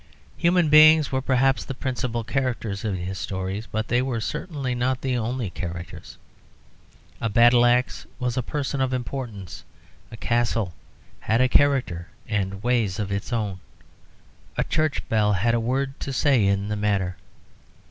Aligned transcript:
Human 0.37 0.67
beings 0.69 1.11
were 1.11 1.21
perhaps 1.21 1.63
the 1.63 1.75
principal 1.75 2.23
characters 2.23 2.83
in 2.83 2.95
his 2.95 3.19
stories, 3.19 3.67
but 3.71 3.87
they 3.87 4.01
were 4.01 4.19
certainly 4.19 4.73
not 4.73 5.01
the 5.01 5.15
only 5.15 5.51
characters. 5.51 6.17
A 7.21 7.29
battle 7.29 7.67
axe 7.67 8.07
was 8.17 8.35
a 8.35 8.41
person 8.41 8.81
of 8.81 8.93
importance, 8.93 9.63
a 10.11 10.17
castle 10.17 10.73
had 11.19 11.39
a 11.39 11.47
character 11.47 12.07
and 12.27 12.63
ways 12.63 12.97
of 12.97 13.11
its 13.11 13.31
own. 13.31 13.59
A 14.57 14.63
church 14.63 15.07
bell 15.07 15.33
had 15.33 15.53
a 15.53 15.59
word 15.59 15.99
to 15.99 16.11
say 16.11 16.47
in 16.47 16.69
the 16.69 16.75
matter. 16.75 17.17